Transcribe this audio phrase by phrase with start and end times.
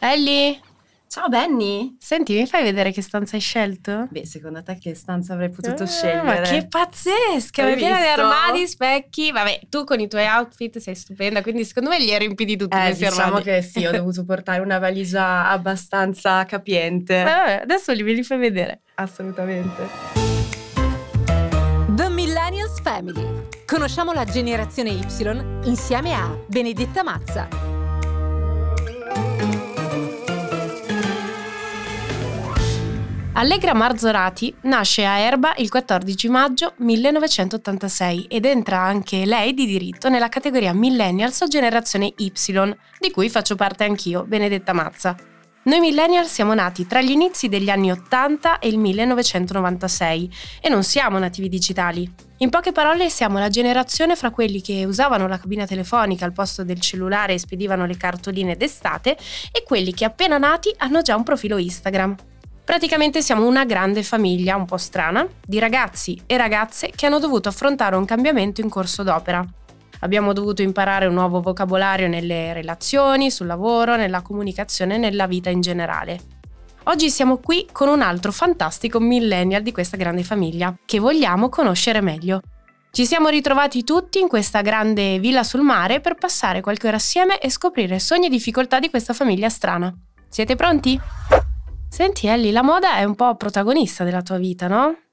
[0.00, 0.60] Ellie,
[1.06, 1.96] Ciao Benny!
[1.98, 4.08] senti, mi fai vedere che stanza hai scelto?
[4.10, 6.22] Beh, secondo te che stanza avrei potuto Eh, scegliere?
[6.22, 7.64] Ma che pazzesca!
[7.64, 8.20] Hai È piena di visto?
[8.20, 9.30] armadi, specchi.
[9.32, 12.76] Vabbè, tu con i tuoi outfit sei stupenda, quindi secondo me li hai riempiti tutti
[12.76, 13.44] Eh, questi diciamo armadi.
[13.44, 17.22] che sì, ho dovuto portare una valigia abbastanza capiente.
[17.22, 18.82] Ma vabbè, adesso li, me li fai vedere.
[18.96, 19.88] Assolutamente.
[21.94, 23.53] The Millennials Family.
[23.66, 25.06] Conosciamo la generazione Y
[25.64, 27.48] insieme a Benedetta Mazza.
[33.32, 40.08] Allegra Marzorati nasce a Erba il 14 maggio 1986 ed entra anche lei di diritto
[40.08, 42.32] nella categoria Millennials o generazione Y,
[43.00, 45.16] di cui faccio parte anch'io, Benedetta Mazza.
[45.66, 50.82] Noi millennials siamo nati tra gli inizi degli anni 80 e il 1996 e non
[50.82, 52.12] siamo nativi digitali.
[52.38, 56.64] In poche parole siamo la generazione fra quelli che usavano la cabina telefonica al posto
[56.64, 59.16] del cellulare e spedivano le cartoline d'estate
[59.50, 62.14] e quelli che appena nati hanno già un profilo Instagram.
[62.62, 67.48] Praticamente siamo una grande famiglia, un po' strana, di ragazzi e ragazze che hanno dovuto
[67.48, 69.42] affrontare un cambiamento in corso d'opera.
[70.00, 75.50] Abbiamo dovuto imparare un nuovo vocabolario nelle relazioni, sul lavoro, nella comunicazione e nella vita
[75.50, 76.20] in generale.
[76.84, 82.02] Oggi siamo qui con un altro fantastico millennial di questa grande famiglia, che vogliamo conoscere
[82.02, 82.42] meglio.
[82.90, 87.40] Ci siamo ritrovati tutti in questa grande villa sul mare per passare qualche ora assieme
[87.40, 89.92] e scoprire sogni e difficoltà di questa famiglia strana.
[90.28, 91.00] Siete pronti?
[91.88, 95.03] Senti Ellie, la moda è un po' protagonista della tua vita, no?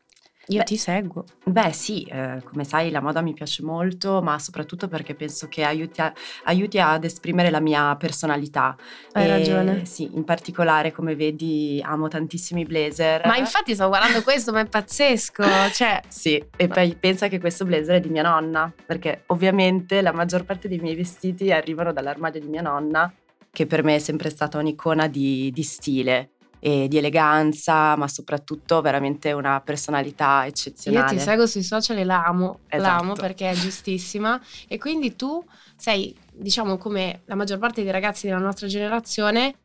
[0.48, 1.24] Io Beh, ti seguo.
[1.46, 5.64] Beh sì, eh, come sai la moda mi piace molto, ma soprattutto perché penso che
[5.64, 6.12] aiuti, a-
[6.46, 8.76] aiuti ad esprimere la mia personalità.
[9.14, 9.86] Hai E, ragione.
[9.86, 13.26] Sì, in particolare come vedi amo tantissimi blazer.
[13.28, 15.44] Ma infatti stavo guardando questo, ma è pazzesco.
[15.72, 20.12] Cioè, Sì, e poi pensa che questo blazer è di mia nonna, perché ovviamente la
[20.12, 23.12] maggior parte dei miei vestiti arrivano dall'armadio di mia nonna,
[23.52, 26.32] che per me è sempre stata un'icona di, di stile
[26.64, 31.18] e di eleganza, ma soprattutto veramente una personalità io eccezionale.
[31.18, 32.82] ti seguo sui social e la amo, Esatto.
[32.90, 34.40] la amo perché è giustissima.
[34.68, 35.44] E quindi tu
[35.76, 39.56] sei, diciamo, come la maggior parte dei ragazzi della nostra generazione,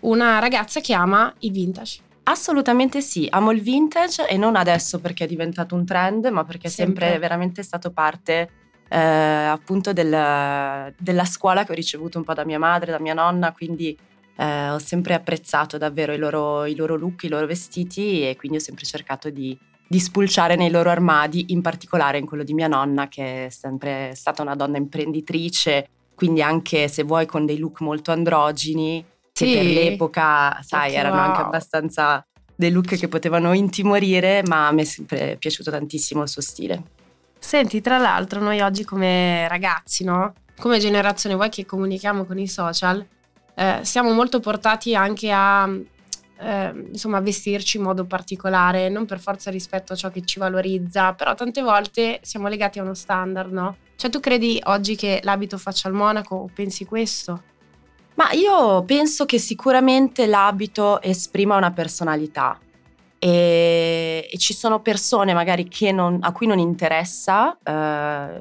[0.00, 2.00] una ragazza che ama i vintage.
[2.22, 6.68] Assolutamente sì, amo il vintage e non adesso perché è diventato un trend, ma perché
[6.68, 7.20] è sempre, Sempre.
[7.20, 8.50] veramente stato parte
[8.88, 13.14] eh, appunto del- della scuola che ho ricevuto un po' da mia madre, da mia
[13.14, 13.96] nonna, quindi
[14.36, 18.58] eh, ho sempre apprezzato davvero i loro, i loro look, i loro vestiti e quindi
[18.58, 22.68] ho sempre cercato di, di spulciare nei loro armadi, in particolare in quello di mia
[22.68, 27.80] nonna che è sempre stata una donna imprenditrice, quindi anche se vuoi con dei look
[27.80, 29.54] molto androgini, che Sì.
[29.54, 31.46] per l'epoca, sai, Ok, erano anche wow.
[31.46, 36.40] abbastanza dei look che potevano intimorire, ma a me è sempre piaciuto tantissimo il suo
[36.40, 36.82] stile.
[37.38, 40.32] Senti, tra l'altro, noi oggi come ragazzi, no?
[40.58, 43.06] Come generazione, voi che comunichiamo con i social,
[43.58, 45.66] eh, siamo molto portati anche a
[46.38, 51.14] eh, insomma vestirci in modo particolare, non per forza rispetto a ciò che ci valorizza,
[51.14, 53.76] però tante volte siamo legati a uno standard, no?
[53.96, 57.42] Cioè tu credi oggi che l'abito faccia il monaco o pensi questo?
[58.16, 62.58] Ma io penso che sicuramente l'abito esprima una personalità
[63.18, 68.40] e, e ci sono persone magari non- a cui non interessa eh,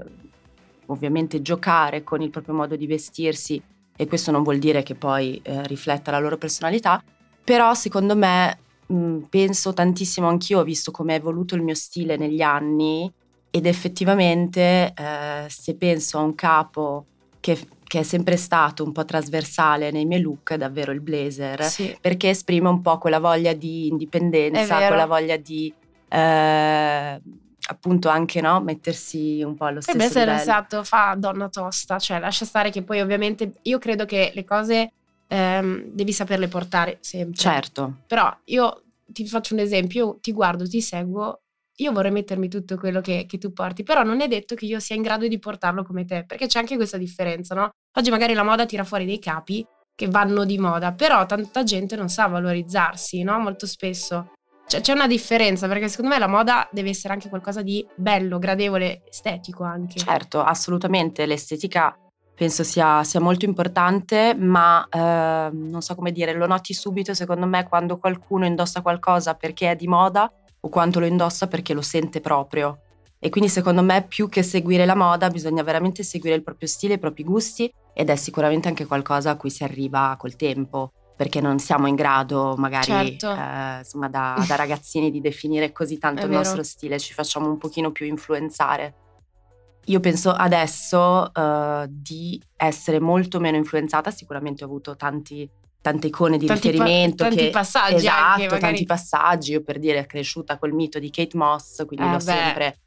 [0.88, 3.62] ovviamente giocare con il proprio modo di vestirsi
[3.96, 7.02] e questo non vuol dire che poi eh, rifletta la loro personalità,
[7.44, 8.58] però secondo me
[8.88, 13.12] mh, penso tantissimo anch'io, ho visto come è evoluto il mio stile negli anni
[13.50, 17.06] ed effettivamente eh, se penso a un capo
[17.40, 21.64] che, che è sempre stato un po' trasversale nei miei look, è davvero il blazer,
[21.64, 21.96] Sì.
[22.02, 25.74] perché esprime un po' quella voglia di indipendenza, quella voglia di
[26.10, 27.22] eh,
[27.68, 30.40] appunto anche no, mettersi un po' allo E stesso beh, se livello.
[30.42, 34.92] esatto, fa donna tosta, cioè lascia stare che poi ovviamente io credo che le cose
[35.28, 37.42] ehm, devi saperle portare sempre.
[37.42, 41.42] Certo, Però io ti faccio un esempio, io ti guardo, ti seguo,
[41.78, 44.80] io vorrei mettermi tutto quello che, che tu porti, però non è detto che io
[44.80, 47.70] sia in grado di portarlo come te, perché c'è anche questa differenza, no?
[47.98, 49.66] Oggi magari la moda tira fuori dei capi
[49.96, 53.40] che vanno di moda, però tanta gente non sa valorizzarsi, no?
[53.40, 54.32] Molto spesso.
[54.68, 58.40] Cioè, c'è una differenza, perché secondo me la moda deve essere anche qualcosa di bello,
[58.40, 60.00] gradevole, estetico anche.
[60.00, 61.96] certo, assolutamente l'estetica
[62.36, 67.48] penso sia, sia molto importante, ma eh, non so come dire, lo noti subito secondo
[67.48, 71.82] me quando qualcuno indossa qualcosa perché è di moda o quanto lo indossa perché lo
[71.82, 72.80] sente proprio.
[73.18, 76.96] E quindi secondo me più che seguire la moda bisogna veramente seguire il proprio stile,
[76.96, 81.40] i propri gusti ed è sicuramente anche qualcosa a cui si arriva col tempo, perché
[81.40, 82.86] non siamo in grado magari
[83.18, 83.32] Certo.
[83.32, 86.42] eh, insomma da, da ragazzini di definire così tanto È il vero.
[86.42, 88.94] nostro stile, ci facciamo un pochino più influenzare.
[89.86, 95.48] Io penso adesso uh, di essere molto meno influenzata, sicuramente ho avuto tanti,
[95.80, 97.18] tante icone di tanti riferimento.
[97.24, 98.60] Pa- tanti che, passaggi esatto, anche, magari.
[98.62, 99.52] tanti passaggi.
[99.52, 102.22] Io per dire è cresciuta col mito di Kate Moss, quindi Eh, l'ho beh.
[102.24, 102.78] sempre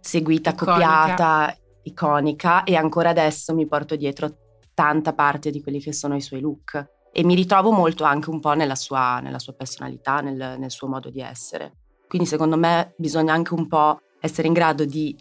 [0.00, 0.72] seguita, Iconica.
[0.72, 4.36] copiata, iconica e ancora adesso mi porto dietro
[4.74, 6.90] tanta parte di quelli che sono i suoi look.
[7.12, 10.88] E mi ritrovo molto anche un po' nella sua, nella sua personalità, nel, nel suo
[10.88, 11.72] modo di essere.
[12.06, 15.16] Quindi secondo me bisogna anche un po' essere in grado di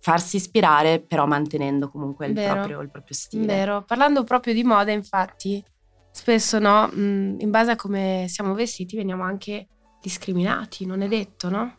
[0.00, 2.54] farsi ispirare, però mantenendo comunque il, Vero.
[2.54, 3.46] proprio, il proprio stile.
[3.46, 5.64] Vero, parlando proprio di moda, infatti,
[6.10, 9.68] spesso no, in base a come siamo vestiti veniamo anche
[10.00, 11.78] discriminati, non è detto, no?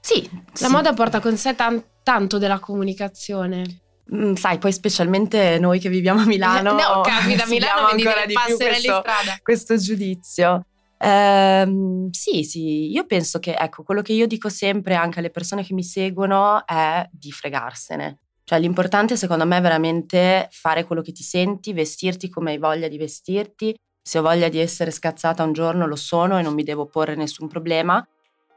[0.00, 0.28] Sì,
[0.60, 0.72] La sì.
[0.72, 3.80] moda porta con sé tan- tanto della comunicazione.
[4.14, 6.72] Mm, sai, poi specialmente noi che viviamo a Milano.
[6.76, 9.38] no, capita, a Milano vedi le passerelle in questo, strada.
[9.42, 10.66] questo giudizio.
[10.98, 15.64] Ehm, sì, sì, io penso che, ecco, quello che io dico sempre anche alle persone
[15.64, 18.18] che mi seguono è di fregarsene.
[18.44, 22.88] Cioè l'importante secondo me è veramente fare quello che ti senti, vestirti come hai voglia
[22.88, 23.74] di vestirti.
[24.04, 27.14] Se ho voglia di essere scazzata un giorno lo sono e non mi devo porre
[27.14, 28.04] nessun problema.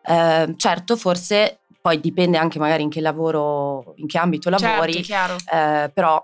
[0.07, 5.05] Ehm, certo, forse poi dipende anche magari in che lavoro, in che ambito lavori, Certo,
[5.05, 5.35] chiaro.
[5.53, 6.19] eh, però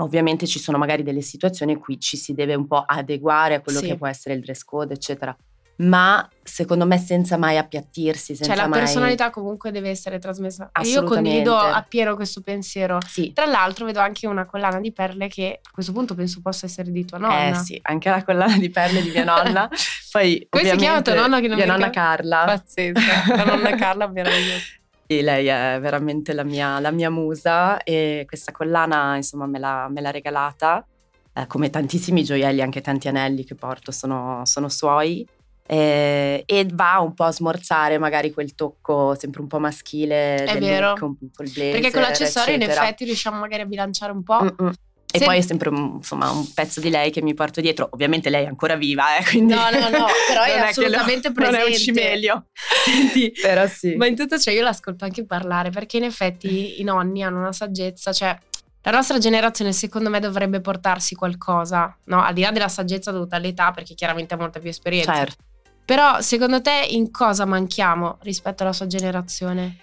[0.00, 3.60] ovviamente ci sono magari delle situazioni in cui ci si deve un po' adeguare a
[3.62, 3.86] quello Sì.
[3.86, 5.34] che può essere il dress code, eccetera.
[5.78, 8.80] Ma secondo me senza mai appiattirsi, senza Cioè la mai...
[8.80, 10.70] personalità comunque deve essere trasmessa.
[10.84, 12.98] Io condivido appieno questo pensiero.
[13.06, 16.66] Sì, Tra l'altro vedo anche una collana di perle che a questo punto penso possa
[16.66, 17.48] essere di tua nonna.
[17.48, 19.66] eh sì, anche la collana di perle di mia nonna.
[20.12, 21.88] Poi Come si chiama tua nonna che non Mia mi nonna?
[21.90, 22.42] Carla.
[22.44, 24.64] Pazzesca, la nonna Carla meravigliosa.
[25.08, 29.88] Sì, lei è veramente la mia, la mia musa e questa collana insomma me l'ha,
[29.88, 30.84] me l'ha regalata,
[31.32, 35.24] eh, come tantissimi gioielli, anche tanti anelli che porto sono, sono suoi
[35.68, 40.58] eh, e va un po' a smorzare magari quel tocco sempre un po' maschile È
[40.58, 40.94] vero.
[40.98, 42.84] look, il blazer, Perché con l'accessorio in eccetera.
[42.84, 44.42] effetti riusciamo magari a bilanciare un po'.
[44.42, 44.72] Mm-mm.
[45.10, 47.88] E Se- poi è sempre un, insomma, un pezzo di lei che mi porto dietro.
[47.92, 51.28] Ovviamente lei è ancora viva, eh, quindi No, no, no, però è che lo- assolutamente
[51.34, 51.78] Non è un presente.
[51.78, 52.46] cimelio.
[53.42, 53.94] Però sì.
[53.94, 57.52] Ma in tutto ciò io l'ascolto anche parlare perché in effetti i nonni hanno una
[57.52, 58.36] saggezza, cioè
[58.82, 62.22] la nostra generazione secondo me dovrebbe portarsi qualcosa, no?
[62.22, 65.12] Al di là della saggezza dovuta all'età perché chiaramente ha molta più esperienza.
[65.14, 65.36] Certo.
[65.84, 69.76] Però secondo te in cosa manchiamo rispetto alla sua generazione?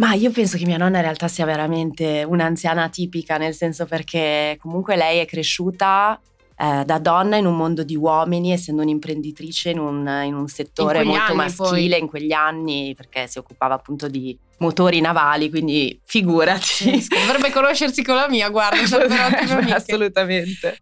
[0.00, 4.56] Ma io penso che mia nonna in realtà sia veramente un'anziana tipica, nel senso perché
[4.58, 6.18] comunque lei è cresciuta
[6.56, 11.02] eh, da donna in un mondo di uomini, essendo un'imprenditrice in un, in un settore
[11.02, 12.00] quegli molto maschile poi.
[12.00, 17.06] in quegli anni, perché si occupava appunto di motori navali, quindi figurati.
[17.06, 19.74] Dovrebbe conoscersi con la mia, guarda, sarebbero ottime amiche.
[19.74, 20.78] Assolutamente.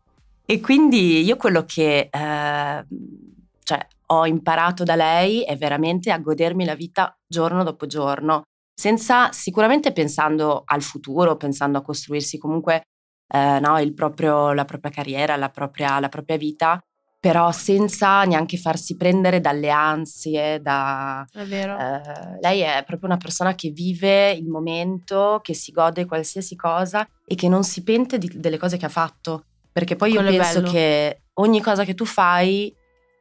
[0.47, 2.85] E quindi io quello che eh,
[3.65, 8.45] cioè, ho imparato da lei è veramente a godermi la vita giorno dopo giorno,
[8.79, 12.83] senza sicuramente pensando al futuro, pensando a costruirsi comunque
[13.31, 16.81] eh, no, il proprio- la propria carriera, la propria, la propria vita,
[17.21, 21.77] però senza neanche farsi prendere dalle ansie, da, È vero.
[21.77, 27.05] eh, lei è proprio una persona che vive il momento, che si gode qualsiasi cosa
[27.27, 29.45] e che non si pente di- delle cose che ha fatto.
[29.73, 30.71] Perché poi io Quello è penso bello.
[30.73, 32.73] che ogni cosa che tu fai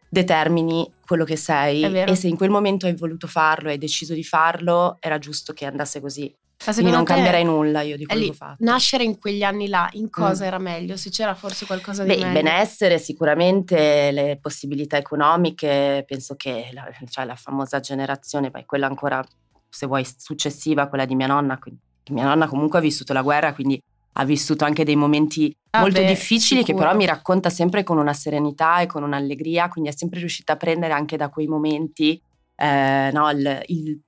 [0.09, 4.13] determini quello che sei e se in quel momento hai voluto farlo e hai deciso
[4.13, 6.33] di farlo, era giusto che andasse così.
[6.63, 8.63] Quindi non cambierei nulla io di quello lì, che ho fatto.
[8.63, 10.47] Nascere in quegli anni là, in cosa Mm.
[10.47, 10.97] era meglio?
[10.97, 12.33] Se c'era forse qualcosa di Beh, il meglio?
[12.41, 19.23] benessere sicuramente, le possibilità economiche, penso che la, cioè la famosa generazione, poi quella ancora,
[19.69, 23.53] se vuoi, successiva, quella di mia nonna, quindi- mia nonna comunque ha vissuto la guerra,
[23.53, 23.79] quindi
[24.19, 26.85] ha vissuto anche dei momenti Ah, molto beh, difficili che sicuro.
[26.85, 30.57] però mi racconta sempre con una serenità e con un'allegria, quindi è sempre riuscita a
[30.57, 32.19] prendere anche da quei momenti
[32.59, 34.01] eh, no, il- il-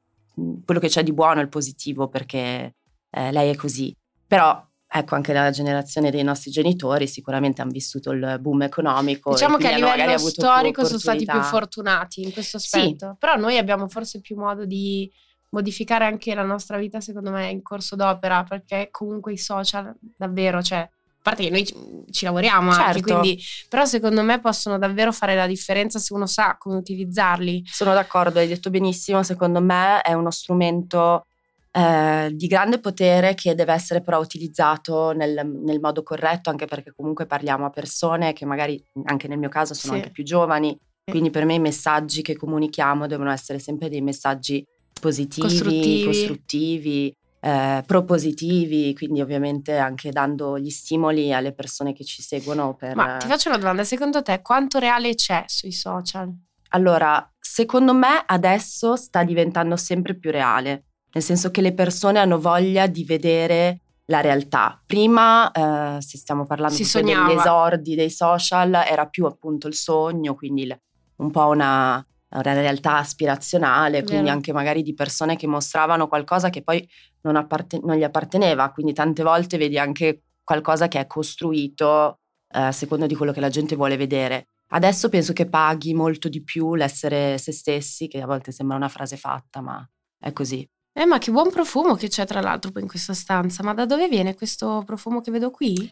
[0.65, 2.73] quello che c'è di buono, il positivo, perché
[3.11, 3.95] eh, lei è così.
[4.25, 9.29] Però ecco, anche la generazione dei nostri genitori sicuramente hanno vissuto il boom economico.
[9.31, 12.77] Diciamo e che a livello storico sono stati più fortunati in questo Sì.
[12.77, 13.15] aspetto.
[13.19, 15.07] Però noi abbiamo forse più modo di
[15.51, 20.61] modificare anche la nostra vita, secondo me, in corso d'opera, perché comunque i social davvero,
[20.61, 21.75] cioè, a parte che noi ci,
[22.11, 23.01] ci lavoriamo anche, Certo.
[23.19, 27.63] quindi, però secondo me possono davvero fare la differenza se uno sa come utilizzarli.
[27.65, 31.25] Sono d'accordo, hai detto benissimo, secondo me è uno strumento
[31.71, 36.93] eh, di grande potere che deve essere però utilizzato nel, nel modo corretto, anche perché
[36.95, 39.99] comunque parliamo a persone che magari, anche nel mio caso, sono Sì.
[39.99, 44.63] anche più giovani, quindi per me i messaggi che comunichiamo devono essere sempre dei messaggi
[44.99, 46.03] positivi, Costruttivi.
[46.03, 52.95] costruttivi, eh, propositivi, quindi ovviamente anche dando gli stimoli alle persone che ci seguono per...
[52.95, 56.31] Ma ti faccio una domanda, secondo te quanto reale c'è sui social?
[56.69, 62.39] Allora, secondo me adesso sta diventando sempre più reale, nel senso che le persone hanno
[62.39, 64.81] voglia di vedere la realtà.
[64.85, 70.63] Prima, eh, se stiamo parlando degli esordi dei social, era più appunto il sogno, quindi
[70.63, 70.79] il-
[71.17, 74.35] un po' una, una realtà aspirazionale, quindi Vero.
[74.35, 76.87] anche magari di persone che mostravano qualcosa che poi
[77.21, 82.19] non, apparte- non gli apparteneva, quindi tante volte vedi anche qualcosa che è costruito
[82.53, 84.47] eh, a seconda di quello che la gente vuole vedere.
[84.71, 88.89] Adesso penso che paghi molto di più l'essere se stessi, che a volte sembra una
[88.89, 89.87] frase fatta, ma
[90.19, 90.67] è così.
[90.93, 93.63] Eh, ma che buon profumo che c'è tra l'altro in questa stanza.
[93.63, 95.91] Ma da dove viene questo profumo che vedo qui?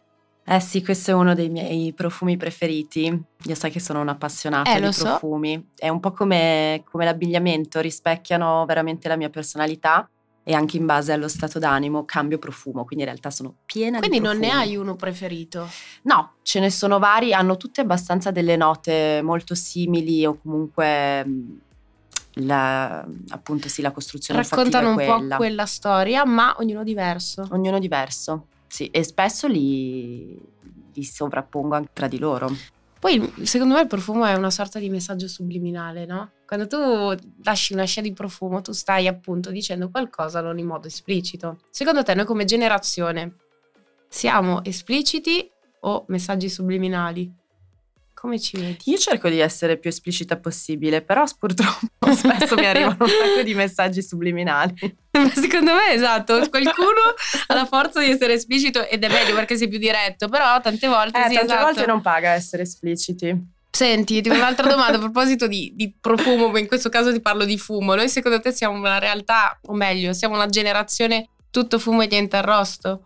[0.50, 3.22] Eh sì, questo è uno dei miei profumi preferiti.
[3.44, 5.04] Io sai che sono un'appassionata Eh, di lo so.
[5.04, 5.68] profumi.
[5.76, 10.08] È un po' come, come l'abbigliamento, rispecchiano veramente la mia personalità
[10.42, 14.16] e anche in base allo stato d'animo cambio profumo, quindi in realtà sono piena Quindi
[14.20, 14.54] di non profumi.
[14.56, 15.68] ne hai uno preferito.
[16.04, 21.58] No, ce ne sono vari, hanno tutte abbastanza delle note molto simili o comunque mh,
[22.46, 25.36] la, appunto sì, la costruzione Raccontano un olfattiva è po' quella.
[25.36, 27.46] quella storia, ma ognuno diverso.
[27.50, 30.38] Ognuno diverso, sì, e spesso li,
[30.92, 32.50] li sovrappongo anche tra di loro.
[33.00, 36.32] Poi, secondo me, il profumo è una sorta di messaggio subliminale, no?
[36.46, 40.88] Quando tu lasci una scia di profumo, tu stai appunto dicendo qualcosa non in modo
[40.88, 41.60] esplicito.
[41.70, 43.36] Secondo te, noi come generazione
[44.08, 45.48] siamo espliciti
[45.80, 47.32] o messaggi subliminali?
[48.20, 48.78] Come ci vedi?
[48.86, 53.54] Io cerco di essere più esplicita possibile, però purtroppo spesso mi arrivano un sacco di
[53.54, 54.74] messaggi subliminali.
[55.34, 57.14] Secondo me, esatto, qualcuno
[57.46, 60.88] ha la forza di essere esplicito ed è meglio perché sei più diretto, però tante
[60.88, 61.64] volte Eh, sì, tante esatto.
[61.64, 63.36] volte non paga essere espliciti.
[63.70, 67.56] Senti, ti un'altra domanda a proposito di, di profumo, in questo caso ti parlo di
[67.56, 67.94] fumo.
[67.94, 72.36] Noi secondo te siamo una realtà, o meglio, siamo una generazione tutto fumo e niente
[72.36, 73.02] arrosto?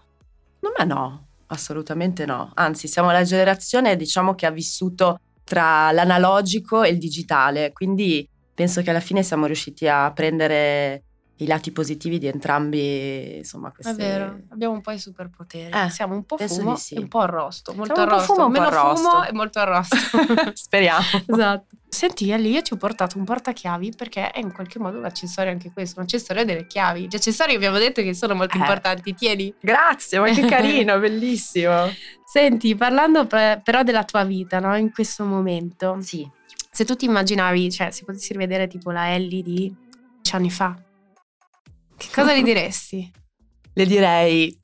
[0.61, 2.51] No, ma no, assolutamente no.
[2.55, 8.83] Anzi, siamo la generazione, diciamo, che ha vissuto tra l'analogico e il digitale, quindi penso
[8.83, 11.05] che alla fine siamo riusciti a prendere
[11.37, 13.95] i lati positivi di entrambi, insomma, È queste...
[13.97, 15.71] vero, abbiamo un po' i superpoteri.
[15.77, 16.95] Eh, siamo un po' fumo sì.
[16.95, 17.73] e un po' arrosto.
[17.75, 18.35] Molto Siamo arrosto.
[18.35, 19.09] fumo Meno arrosto.
[19.11, 19.97] fumo e molto arrosto.
[20.55, 21.03] Speriamo.
[21.27, 21.67] esatto.
[21.89, 25.51] Senti, Ellie, io ti ho portato un portachiavi perché è in qualche modo un accessorio
[25.51, 27.07] anche questo, un accessorio delle chiavi.
[27.09, 28.61] Gli accessori abbiamo detto che sono molto Eh.
[28.61, 29.53] importanti, tieni.
[29.61, 31.91] Grazie, ma che carino, bellissimo.
[32.25, 34.77] Senti, parlando pe- però della tua vita, no?
[34.77, 36.27] In questo momento, Sì.
[36.71, 39.75] se tu ti immaginavi, cioè, se potessi rivedere tipo la Ellie di
[40.23, 40.75] 10 anni fa,
[42.09, 43.11] che cosa gli diresti?
[43.75, 44.55] Le direi,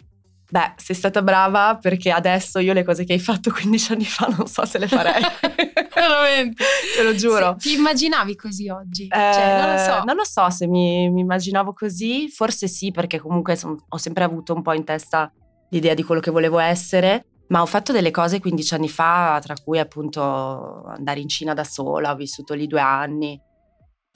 [0.50, 4.26] beh, sei stata brava perché adesso io le cose che hai fatto 15 anni fa
[4.26, 5.22] non so se le farei.
[5.94, 6.62] Veramente.
[6.96, 7.56] Te lo giuro.
[7.58, 9.08] Se ti immaginavi così oggi?
[9.08, 10.02] cioè, non lo Eh, so.
[10.04, 14.24] non lo so se mi, mi immaginavo così, forse sì, perché comunque son- ho sempre
[14.24, 15.32] avuto un po' in testa
[15.70, 17.24] l'idea di quello che volevo essere.
[17.48, 21.64] Ma ho fatto delle cose 15 anni fa, tra cui appunto andare in Cina da
[21.64, 23.40] sola, ho vissuto lì due anni,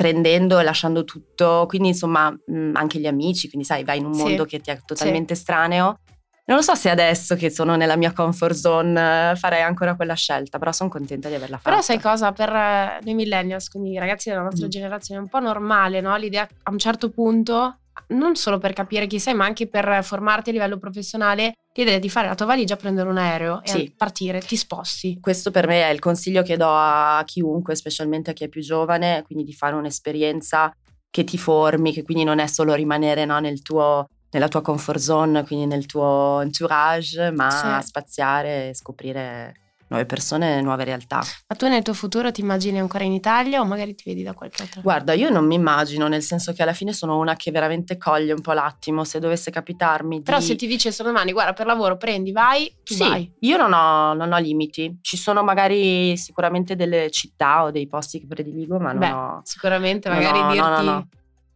[0.03, 4.15] prendendo e lasciando tutto, quindi insomma mh, anche gli amici, quindi sai, vai in un
[4.15, 4.23] Sì.
[4.23, 5.99] mondo che ti è totalmente estraneo.
[6.45, 10.15] Non lo so se adesso che sono nella mia comfort zone eh, farei ancora quella
[10.15, 11.71] scelta, però sono contenta di averla fatta.
[11.71, 12.33] Però sai cosa?
[12.33, 14.71] Per eh, noi millennials, quindi i ragazzi della nostra Mm.
[14.71, 16.17] generazione, è un po' normale, no?
[16.17, 20.51] L'idea a un certo punto, non solo per capire chi sei, ma anche per formarti
[20.51, 23.95] a livello professionale, l'idea di fare la tua valigia, prendere un aereo e Sì.
[23.97, 25.19] partire, ti sposti.
[25.21, 28.61] Questo per me è il consiglio che do a chiunque, specialmente a chi è più
[28.61, 30.71] giovane, quindi di fare un'esperienza
[31.11, 34.99] che ti formi, che quindi non è solo rimanere no, nel tuo- nella tua comfort
[34.99, 37.87] zone, quindi nel tuo entourage, ma Sì.
[37.87, 39.55] spaziare e scoprire
[39.93, 41.23] nuove persone nuove realtà.
[41.47, 44.33] Ma tu nel tuo futuro ti immagini ancora in Italia o magari ti vedi da
[44.33, 47.51] qualche altra Guarda, io non mi immagino, nel senso che alla fine sono una che
[47.51, 50.23] veramente coglie un po' l'attimo, se dovesse capitarmi di...
[50.23, 53.31] Però se ti dicessero domani, guarda, per lavoro prendi, vai, tu Sì, vai.
[53.41, 54.99] io non ho, non ho limiti.
[55.03, 59.41] Ci sono magari sicuramente delle città o dei posti che prediligo, ma non Beh, ho...
[59.45, 60.85] Sicuramente No, magari no, no, dirti...
[60.85, 61.09] no, no.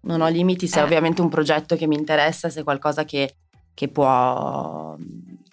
[0.02, 0.82] Non ho limiti se Eh.
[0.82, 3.34] è ovviamente un progetto che mi interessa, se è qualcosa che,
[3.74, 4.94] che può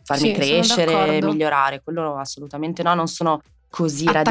[0.03, 1.81] farmi Sì, crescere, migliorare.
[1.83, 4.23] Quello assolutamente no, non sono così attaccata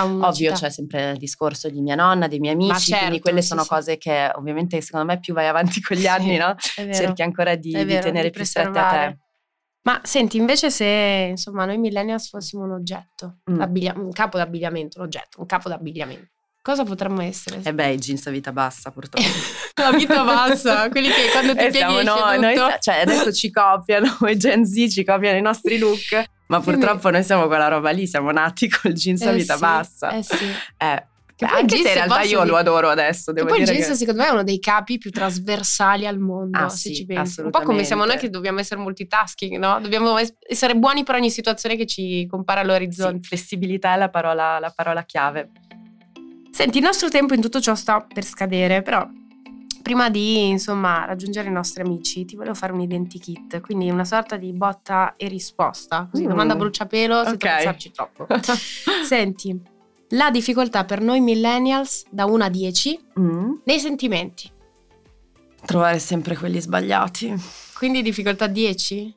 [0.00, 0.04] radicata.
[0.28, 3.48] Ovvio, c'è sempre il discorso di mia nonna, dei miei amici, certo, quindi quelle sì,
[3.48, 3.68] sono sì.
[3.68, 6.54] cose che ovviamente secondo me più vai avanti con gli anni, no?
[6.76, 6.92] Vero.
[6.94, 9.18] Cerchi ancora di, È di vero, tenere di più strette a te.
[9.82, 13.60] Ma senti, invece se insomma noi millennials fossimo un oggetto, Mm.
[13.96, 16.30] un capo d'abbigliamento, un oggetto, un capo d'abbigliamento,
[16.62, 17.60] cosa potremmo essere?
[17.62, 19.26] E beh, i jeans a vita bassa purtroppo.
[19.74, 23.50] La vita bassa, quelli che quando ti Eh, pieghi siamo esce noi, cioè adesso ci
[23.50, 27.90] copiano, i Gen Z ci copiano i nostri look, ma purtroppo noi siamo quella roba
[27.90, 30.10] lì, siamo nati col jeans a Eh vita sì, bassa.
[30.10, 30.44] Eh sì.
[30.76, 33.48] Eh, Che beh, il anche se in realtà io dire- lo adoro adesso, Che devo
[33.48, 33.96] poi il dire jeans che...
[33.96, 37.40] secondo me è uno dei capi più trasversali al mondo, Ah, se sì, ci pensi.
[37.40, 39.80] Un po' come siamo noi che dobbiamo essere multitasking, no?
[39.80, 43.26] Dobbiamo es- essere buoni per ogni situazione che ci compara Sì, all'orizzonte.
[43.26, 45.50] flessibilità è la parola, la parola chiave.
[46.52, 49.06] Senti, il nostro tempo in tutto ciò sta per scadere, però
[49.82, 54.36] Prima di insomma raggiungere i nostri amici, ti volevo fare un identikit, quindi una sorta
[54.36, 56.06] di botta e risposta.
[56.08, 56.28] Così Mm.
[56.28, 57.38] domanda a bruciapelo senza Ok.
[57.56, 58.26] pensarci troppo.
[59.04, 59.60] Senti,
[60.10, 63.54] la difficoltà per noi millennials da 1 a 10 Mm.
[63.64, 64.48] nei sentimenti.
[65.66, 67.34] Trovare sempre quelli sbagliati.
[67.76, 69.16] Quindi difficoltà 10?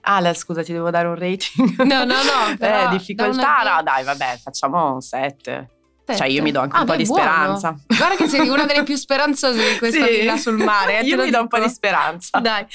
[0.00, 1.82] Ah, scusa, ti devo dare un rating?
[1.84, 5.68] No, no, no, però eh, difficoltà, no, dai, vabbè, facciamo un 7.
[6.16, 7.22] Cioè, io mi do anche Ah, un po' beh, di buono.
[7.22, 7.76] speranza.
[7.86, 10.18] Guarda che sei una delle più speranzose di questa Sì.
[10.18, 11.00] villa sul mare.
[11.00, 11.68] eh, Io mi do un po' dico.
[11.68, 12.38] di speranza.
[12.40, 12.66] Dai,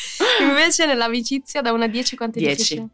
[0.41, 2.55] invece nell'amicizia da 1 a 10 quanto è 10.
[2.55, 2.87] difficile?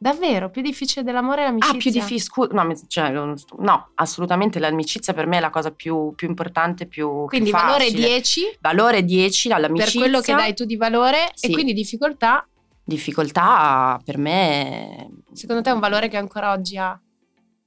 [0.00, 0.48] Davvero?
[0.48, 1.74] Più difficile dell'amore è l'amicizia?
[1.76, 6.12] Ah, più difficile, scusa, no, cioè, no, assolutamente l'amicizia per me è la cosa più,
[6.14, 8.06] più importante, più Quindi più valore facile.
[8.06, 10.00] 10 Valore 10 per all'amicizia.
[10.00, 11.46] quello che dai tu di valore Sì.
[11.46, 12.46] e quindi difficoltà,
[12.84, 16.98] Difficoltà per me secondo te è un valore che ancora oggi ha?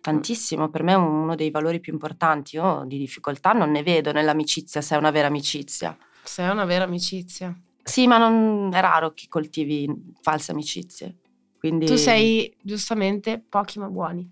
[0.02, 2.56] Tantissimo, per me è uno dei valori più importanti.
[2.58, 5.96] Io di difficoltà non ne vedo nell'amicizia se è una vera amicizia.
[6.24, 7.56] Se è una vera amicizia.
[7.84, 9.90] Sì, ma non è raro che coltivi
[10.22, 11.18] false amicizie.
[11.58, 14.30] Quindi Tu sei giustamente pochi ma buoni.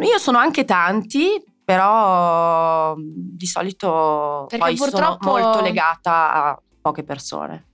[0.00, 7.67] Io sono anche tanti, però di solito Perché purtroppo- sono molto legata a poche persone.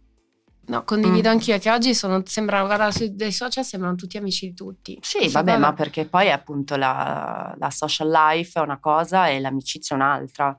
[0.67, 1.33] No, condivido Mm.
[1.33, 4.99] anch'io che oggi sono, sembrano, guarda, dei social sembrano tutti amici di tutti.
[5.03, 9.29] Sì, Questa vabbè, cosa- ma perché poi appunto la, la social life è una cosa
[9.29, 10.59] e l'amicizia è un'altra.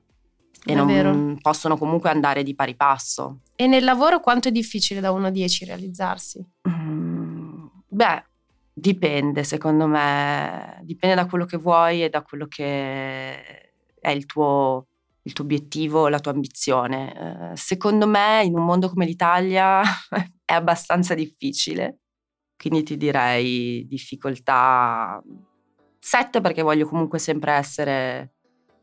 [0.68, 1.36] E È non vero.
[1.40, 3.40] possono comunque andare di pari passo.
[3.54, 6.44] E nel lavoro quanto è difficile da 1 a 10 realizzarsi?
[6.68, 8.24] Mm, beh,
[8.72, 13.70] dipende secondo me, dipende da quello che vuoi e da quello che
[14.00, 14.86] è il tuo,
[15.26, 17.52] il tuo obiettivo, la tua ambizione.
[17.52, 19.82] Eh, secondo me in un mondo come l'Italia
[20.44, 21.98] è abbastanza difficile,
[22.56, 25.20] quindi ti direi difficoltà
[25.98, 28.34] 7 perché voglio comunque sempre essere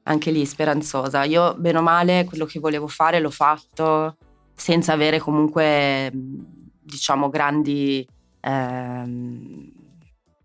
[0.04, 1.24] anche lì speranzosa.
[1.24, 4.18] Io bene o male quello che volevo fare l'ho fatto
[4.54, 6.46] senza avere comunque mh,
[6.82, 8.06] diciamo grandi
[8.42, 9.72] ehm,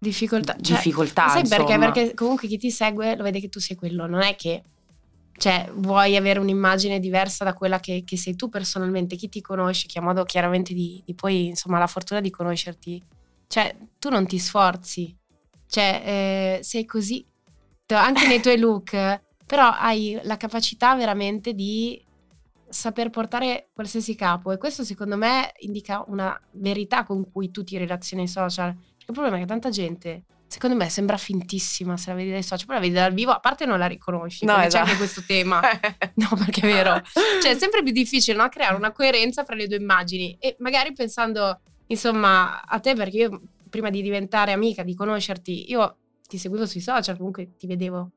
[0.01, 0.53] Difficoltà.
[0.53, 1.29] Cioè, difficoltà.
[1.29, 1.77] Sai perché?
[1.77, 4.63] Perché comunque chi ti segue lo vede che tu sei quello, non è che
[5.39, 9.87] cioè, vuoi avere un'immagine diversa da quella che, che sei tu personalmente, chi ti conosce,
[9.87, 13.03] chi ha modo chiaramente di, di poi, insomma, la fortuna di conoscerti,
[13.47, 15.17] cioè, tu non ti sforzi,
[15.69, 16.03] cioè,
[16.59, 17.25] eh, sei così,
[17.87, 22.05] anche nei tuoi look, però hai la capacità veramente di
[22.69, 24.53] saper portare qualsiasi capo.
[24.53, 28.71] E questo secondo me indica una verità con cui tu ti relazioni ai social.
[28.71, 32.67] Il problema è che tanta gente, secondo me, sembra fintissima se la vedi dai social,
[32.67, 34.69] poi la vedi dal vivo, a parte non la riconosci, No, esatto.
[34.69, 35.61] c'è anche questo tema.
[36.15, 37.01] No, perché è vero.
[37.41, 38.49] Cioè, è sempre più difficile no?
[38.49, 40.37] creare una coerenza fra le due immagini.
[40.41, 45.97] E magari pensando, insomma, a te, perché io prima di diventare amica, di conoscerti, io
[46.27, 48.11] ti seguivo sui social, comunque ti vedevo.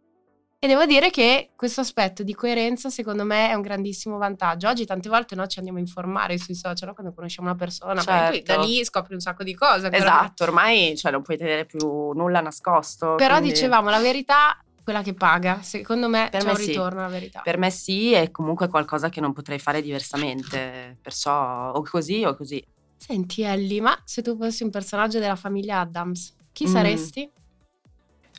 [0.63, 4.67] E devo dire che questo aspetto di coerenza, secondo me, è un grandissimo vantaggio.
[4.69, 6.93] Oggi tante volte no, ci andiamo a informare sui social, no?
[6.93, 8.67] quando conosciamo una persona, poi poi da Certo.
[8.67, 9.89] lì scopri un sacco di cose.
[9.91, 13.15] Esatto, ormai cioè, non puoi tenere più nulla nascosto.
[13.15, 15.63] Però quindi dicevamo, la verità, quella che paga.
[15.63, 16.65] Secondo me Per c'è me un sì.
[16.67, 17.41] ritorno alla verità.
[17.41, 20.95] Per me sì, è comunque qualcosa che non potrei fare diversamente.
[21.02, 22.63] Perciò o così o così.
[22.97, 26.71] Senti Ellie, ma se tu fossi un personaggio della famiglia Adams, chi Mm.
[26.71, 27.32] saresti?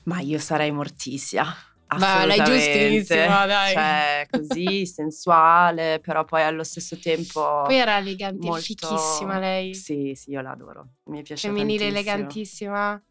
[0.04, 1.52] Ma io sarei Morticia.
[1.98, 3.72] Beh, lei giustissima, dai.
[3.72, 7.62] Cioè, così, sensuale, però poi allo stesso tempo...
[7.66, 9.74] Poi era elegante, molto- fichissima lei.
[9.74, 10.86] Sì, sì, io l'adoro.
[11.04, 11.98] Mi piace Femminile tantissimo.
[12.10, 13.02] elegantissima.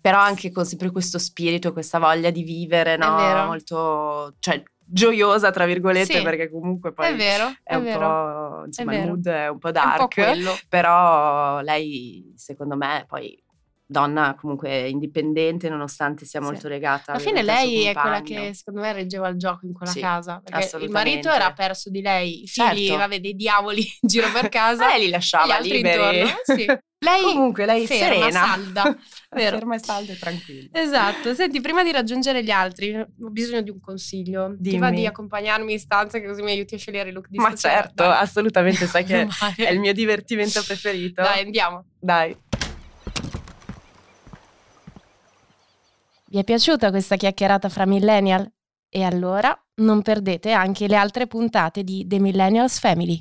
[0.00, 3.16] Però anche con sempre questo spirito, questa voglia di vivere, no?
[3.16, 3.44] vero.
[3.46, 6.22] Molto, cioè, gioiosa, tra virgolette, Sì.
[6.22, 7.98] perché comunque poi è vero, è, è, un vero.
[8.00, 10.14] po', insomma, È il mood è un po' È un po' dark.
[10.14, 10.58] quello.
[10.68, 13.40] però lei, secondo me, poi
[13.90, 16.46] donna comunque indipendente, nonostante sia Sì.
[16.46, 17.12] molto legata.
[17.12, 20.40] Alla fine lei è quella che secondo me reggeva il gioco in quella Sì, casa.
[20.44, 22.96] Perché il marito era perso di lei, i figli, Certo.
[22.96, 24.86] vabbè, dei diavoli in giro per casa.
[24.86, 26.18] Lei li gli lasciava altri liberi.
[26.20, 26.40] intorno.
[26.46, 26.66] eh, sì.
[27.02, 28.44] Lei Comunque lei ferma, serena.
[28.46, 28.82] salda.
[29.34, 29.56] Vero.
[29.56, 30.68] Ferma e salda e tranquilla.
[30.72, 34.54] Esatto, senti, prima di raggiungere gli altri ho bisogno di un consiglio.
[34.60, 35.00] Ti va Dimmi.
[35.00, 38.02] di accompagnarmi in stanza che così mi aiuti a scegliere il look di Ma certo,
[38.04, 38.20] Dai.
[38.20, 39.26] assolutamente, sai che
[39.56, 41.22] è il mio divertimento preferito.
[41.22, 41.86] Dai, andiamo.
[41.98, 42.36] Dai.
[46.30, 48.48] Vi è piaciuta questa chiacchierata fra millennial?
[48.88, 53.20] E allora non perdete anche le altre puntate di The Millennials Family.